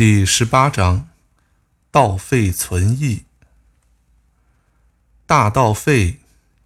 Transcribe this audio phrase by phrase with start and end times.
[0.00, 1.10] 第十八章：
[1.90, 3.24] 道废存义。
[5.26, 6.20] 大道废，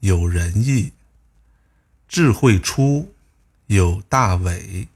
[0.00, 0.92] 有仁义；
[2.08, 3.12] 智慧出，
[3.66, 4.88] 有大伪；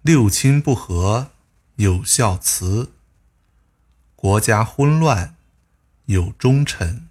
[0.00, 1.30] 六亲不和，
[1.76, 2.90] 有孝慈；
[4.16, 5.36] 国家混乱，
[6.06, 7.08] 有忠臣。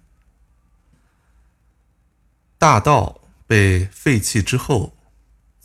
[2.58, 4.94] 大道被废弃之后，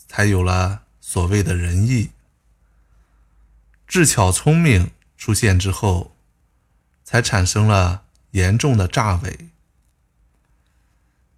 [0.07, 2.12] 才有了所谓的仁义。
[3.88, 6.18] 智巧聪明出现之后，
[7.05, 9.50] 才产生了严重的诈伪；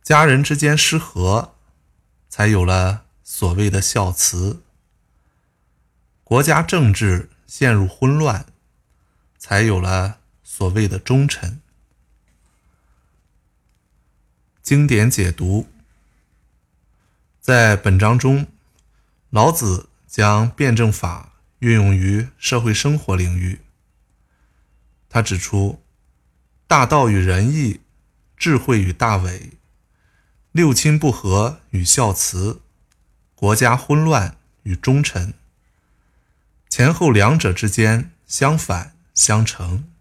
[0.02, 1.54] 家人之间失和，
[2.28, 4.64] 才有了所谓的孝慈；
[6.24, 8.48] 国家政治陷入混乱，
[9.38, 11.62] 才有了所谓的忠臣。
[14.64, 15.68] 经典解读，
[17.40, 18.48] 在本章中，
[19.30, 21.29] 老子将辩证法。
[21.60, 23.60] 运用于社会生活领域。
[25.10, 25.82] 他指出，
[26.68, 27.82] 大道与仁义、
[28.38, 29.52] 智慧与大伪、
[30.52, 32.62] 六亲不和与孝慈、
[33.36, 35.34] 国家混乱与忠臣，
[36.70, 39.92] 前后两者之间相反相成，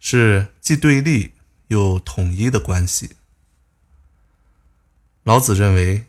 [0.00, 1.34] 是既对立
[1.68, 3.16] 又统一的关系。
[5.22, 6.06] 老子认为，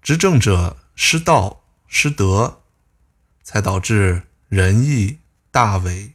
[0.00, 2.62] 执政者失道失德。
[3.46, 5.20] 才导致仁义、
[5.52, 6.14] 大伪、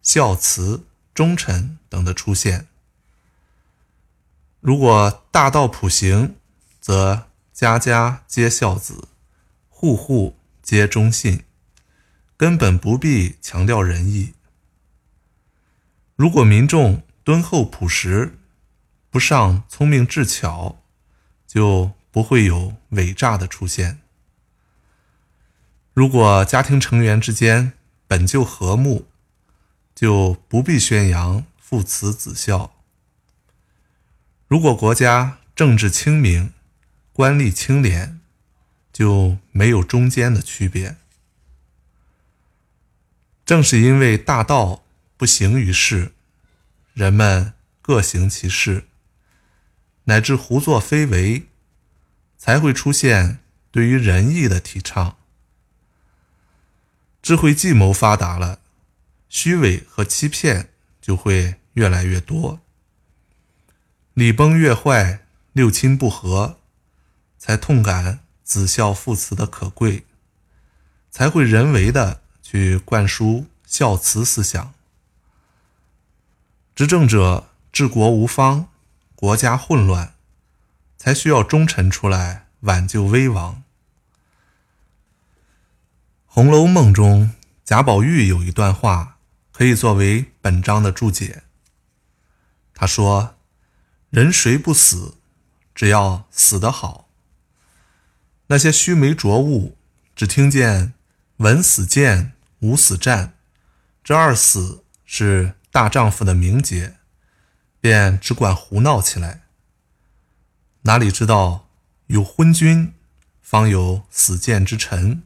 [0.00, 2.68] 孝慈、忠臣等的出现。
[4.60, 6.36] 如果大道普行，
[6.80, 9.08] 则家家皆孝子，
[9.68, 11.42] 户户皆忠信，
[12.36, 14.34] 根本不必强调仁义。
[16.14, 18.38] 如果民众敦厚朴实，
[19.10, 20.80] 不上聪明智巧，
[21.44, 24.00] 就不会有伪诈的出现。
[25.98, 27.72] 如果家庭成员之间
[28.06, 29.08] 本就和睦，
[29.96, 32.70] 就不必宣扬父慈子孝；
[34.46, 36.52] 如果国家政治清明，
[37.12, 38.20] 官吏清廉，
[38.92, 40.94] 就没有中间的区别。
[43.44, 44.84] 正是因为大道
[45.16, 46.12] 不行于世，
[46.94, 48.84] 人们各行其事，
[50.04, 51.48] 乃至胡作非为，
[52.36, 53.40] 才会出现
[53.72, 55.17] 对于仁义的提倡。
[57.28, 58.60] 智慧计谋发达了，
[59.28, 62.60] 虚伪和欺骗就会越来越多。
[64.14, 66.58] 礼崩乐坏，六亲不和，
[67.36, 70.06] 才痛感子孝父慈的可贵，
[71.10, 74.72] 才会人为的去灌输孝慈思想。
[76.74, 78.70] 执政者治国无方，
[79.14, 80.14] 国家混乱，
[80.96, 83.56] 才需要忠臣出来挽救危亡。
[86.38, 87.32] 《红楼梦》中，
[87.64, 89.18] 贾宝玉有一段话
[89.50, 91.42] 可以作为本章的注解。
[92.72, 93.34] 他说
[94.10, 95.16] ：“人谁不死？
[95.74, 97.08] 只要死得好。
[98.46, 99.76] 那些须眉浊物，
[100.14, 100.94] 只听见
[101.38, 103.34] ‘闻死谏，无死战’，
[104.04, 106.98] 这二死是大丈夫的名节，
[107.80, 109.42] 便只管胡闹起来。
[110.82, 111.68] 哪里知道
[112.06, 112.92] 有昏君，
[113.42, 115.24] 方有死谏之臣。”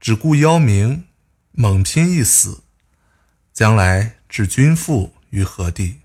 [0.00, 1.04] 只顾邀名，
[1.52, 2.62] 猛拼一死，
[3.52, 6.00] 将来置君父于何地？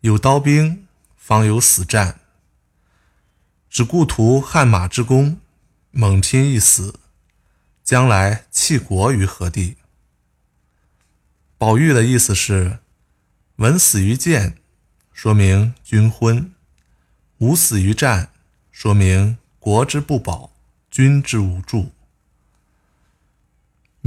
[0.00, 2.20] 有刀兵，方有死战。
[3.70, 5.40] 只顾图汗马之功，
[5.90, 7.00] 猛拼一死，
[7.82, 9.78] 将来弃国于何地？
[11.56, 12.80] 宝玉的意思是：
[13.56, 14.58] 闻死于剑，
[15.14, 16.50] 说明君昏；
[17.38, 18.30] 无死于战，
[18.70, 20.52] 说明国之不保，
[20.90, 21.90] 君之无助。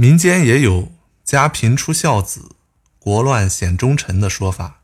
[0.00, 0.92] 民间也有
[1.24, 2.52] “家贫出孝子，
[3.00, 4.82] 国乱显忠臣”的说法。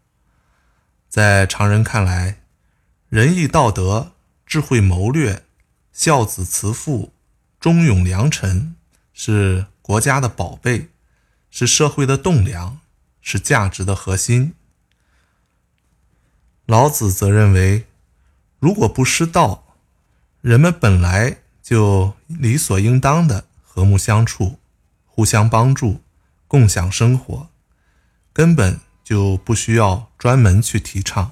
[1.09, 2.41] 在常人看来，
[3.09, 4.11] 仁义道德、
[4.45, 5.45] 智慧谋略、
[5.93, 7.13] 孝子慈父、
[7.61, 8.75] 忠勇良臣
[9.13, 10.89] 是国家的宝贝，
[11.49, 12.81] 是社会的栋梁，
[13.23, 14.55] 是价值的核心。
[16.67, 17.87] 老子则认为，
[18.59, 19.77] 如果不失道，
[20.41, 24.59] 人们本来就理所应当的和睦相处。
[25.15, 26.01] 互相帮助
[26.49, 27.49] 共享生活。
[28.33, 31.31] 根本就不需要专门去提倡。